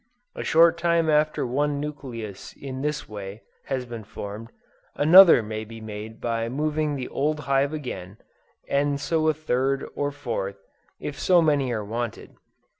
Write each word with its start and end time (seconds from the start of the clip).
A 0.35 0.43
short 0.43 0.79
time 0.79 1.11
after 1.11 1.45
one 1.45 1.79
nucleus 1.79 2.53
has 2.53 2.63
in 2.63 2.81
this 2.81 3.07
way, 3.07 3.43
been 3.69 4.03
formed, 4.03 4.49
another 4.95 5.43
may 5.43 5.63
be 5.63 5.79
made 5.79 6.19
by 6.19 6.49
moving 6.49 6.95
the 6.95 7.07
old 7.07 7.41
hive 7.41 7.71
again, 7.71 8.17
and 8.67 8.99
so 8.99 9.27
a 9.27 9.33
third 9.35 9.87
or 9.93 10.09
fourth, 10.11 10.57
if 10.99 11.19
so 11.19 11.39
many 11.39 11.71
are 11.71 11.85
wanted. 11.85 12.31